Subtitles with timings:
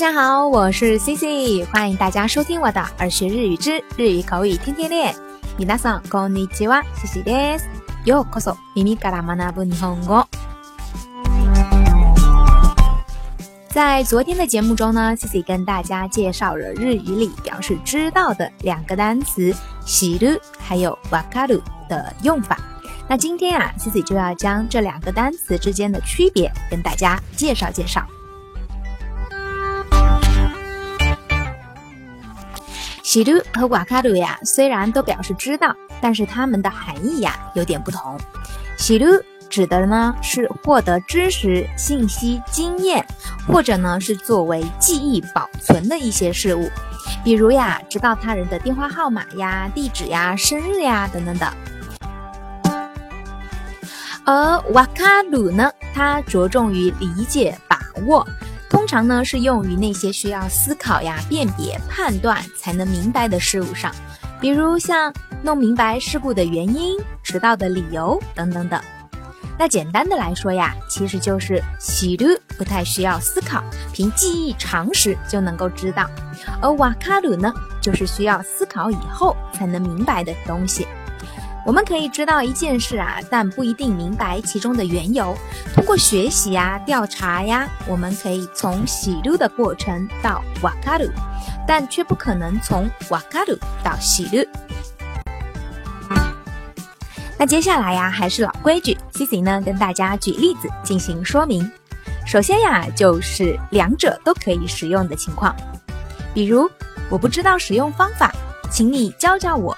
[0.00, 5.14] 家好，我是 C C，欢迎大家收听我的耳学日语之日语口语天天练。
[5.58, 7.66] 皆さんこんにちは，C C です。
[8.06, 10.24] ようこそ耳から学ぶ日本語。
[13.68, 19.54] 在昨天的节目中呢，C C 跟大家介绍了日语里表示知道的两个单词“
[19.84, 22.56] 知る”还有“わかる”的用法。
[23.06, 28.02] 那今天啊，C C 就要将这两个单词之间的区别跟大家介绍介绍。
[33.15, 38.19] 喜鲁和瓦卡鲁呀，虽然都表示知道，但是它们的含义呀有点不同。
[38.77, 39.05] 喜鲁
[39.49, 43.07] 指的呢是获得知识、信息、经验，
[43.47, 46.69] 或者呢是作为记忆保存的一些事物，
[47.23, 51.53] 比如呀知道他人的电话号码呀、地址呀、生日呀等等的。
[54.25, 58.27] 而瓦卡鲁呢，它着重于理解、把握。
[58.69, 63.93] 通常呢是用于那些需要思考呀、辨别、判断才能明白的事物上，
[64.41, 68.79] 比如像弄明白事故的原因、迟到的理由等等等。
[69.57, 73.63] 那简单的来说呀，其实就是喜鲁不太需要思考，
[73.93, 76.09] 凭记忆常识就能够知道，
[76.61, 80.85] 而瓦卡鲁呢，就是需要思考以后才能明白的东西。
[81.65, 85.35] 我们可以知道一件事啊，但不一定明白其中的缘由。
[85.73, 91.09] 通过学习呀、调查呀，我们可以从喜路的过程到瓦卡鲁，
[91.67, 94.47] 但却不可能从瓦卡鲁到喜路。
[97.35, 101.69] 那接下来呀，还是老规矩，C C 呢跟大家举例子进行说明。
[102.27, 105.55] 首先呀，就是两者都可以使用的情况，
[106.31, 106.69] 比如
[107.09, 108.31] 我不知道使用方法，
[108.69, 109.75] 请你教教我。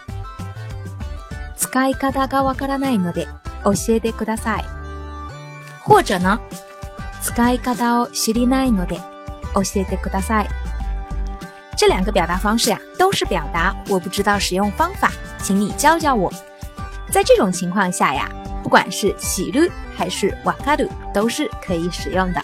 [1.56, 3.28] 使い方がわからないので
[3.64, 4.64] 教えてください。
[5.84, 6.40] 或者呢，
[7.20, 8.96] 使い方を知りないので
[9.54, 10.48] 教えてください。
[11.76, 15.10] 这两个表达方式呀，都是表达我不知道使用方法，
[15.42, 16.32] 请你教教我。
[17.10, 18.28] 在这种情况下呀，
[18.62, 22.40] 不管是喜る还是わかる，都是可以使用的。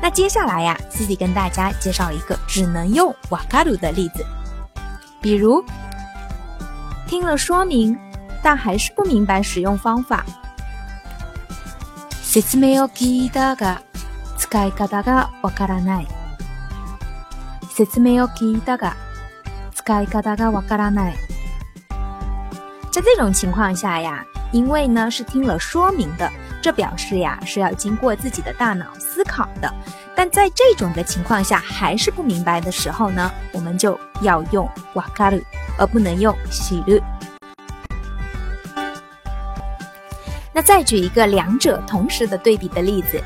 [0.00, 4.24] 那接下来呀，C C 跟大家介绍一个只能用わかる的例子，
[5.20, 5.62] 比如
[7.06, 7.98] 听了说明。
[8.42, 10.24] 但还是不明白使用方法。
[12.22, 13.82] 説明を聞いたが
[14.36, 16.06] 使い方がわからない。
[17.70, 18.94] 説明を聞いたが
[19.72, 21.14] 使い方がわからない。
[22.90, 26.30] 在这种情况下呀，因为呢是听了说明的，
[26.62, 29.72] 这表示呀是要经过自己的大脑思考的。
[30.16, 35.42] 但在这种的情况下还是不明白的时候呢，我们就要用わかる，
[35.76, 37.02] 而不能用知る。
[40.58, 43.22] 那再举一个两者同时的对比的例子，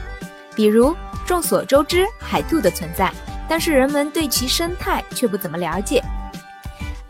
[0.55, 3.13] 比如众所周知海兔的存在，
[3.49, 6.03] 但是人们对其生态却不怎么了解。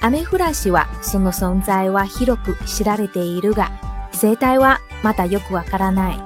[0.01, 3.71] アメフラシはその存在は広く知られているが、
[4.13, 6.21] 生態はまだよくわからない。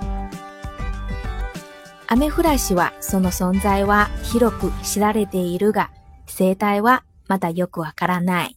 [2.06, 5.90] アメフラシはその存在は広く知られているが、
[6.26, 8.56] 生態はまだよくわからない。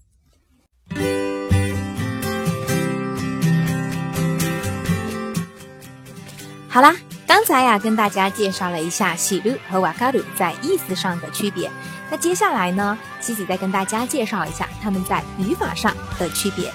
[6.69, 6.93] 好啦，
[7.25, 11.69] 刚才呀跟大家介绍了一下喜鲁和瓦卡鲁在意思上的区别。
[12.11, 16.71] 那接下来呢，西西再跟大家介绍一下他们在语法上的区别。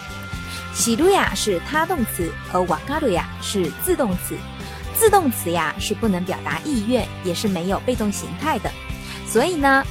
[0.75, 4.36] 喜鲁呀是他动词，而瓦卡鲁呀是自动词。
[4.97, 8.70] 自动词呀是不能表达意愿，也是没有被动形态的。
[9.26, 9.84] 所以呢，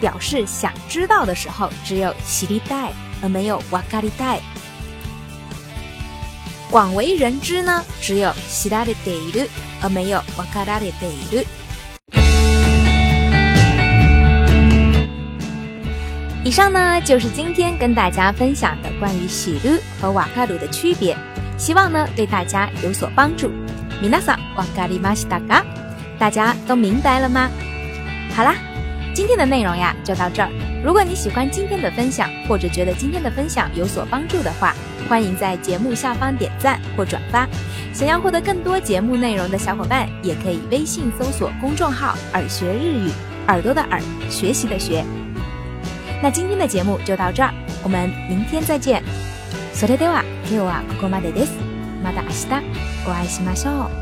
[0.00, 2.90] 表示想知道的时候，只有喜りたい，
[3.22, 4.40] 而没有瓦卡りたい。
[6.72, 9.48] 广为人知呢，只有知られている，
[9.82, 11.44] 而没有わかられている。
[16.44, 21.14] 以上呢就是今天跟大家分享的关于喜る和瓦卡鲁的区别，
[21.58, 23.50] 希望呢对大家有所帮助。
[24.00, 25.64] 皆さんわかりましたか？
[26.18, 27.50] 大家都明白了吗？
[28.34, 28.54] 好啦，
[29.14, 30.61] 今天的内容呀就到这儿。
[30.84, 34.74] 如果你喜欢今天的分享，或者觉得今天的分享有所帮助的话，
[35.08, 37.48] 欢迎在节目下方点赞或转发。
[37.92, 43.10] 想要获得更多节目内容的小伙伴，也可以微信搜索公众号“耳学日语”，
[43.48, 44.00] 耳朵的耳，
[44.30, 45.04] 学习的学。
[46.22, 49.02] 那今天的节目就到这儿，我们明天再见。
[49.74, 51.52] それでは今日はここまでです。
[52.02, 52.46] また明日
[53.06, 53.88] お会いしましょ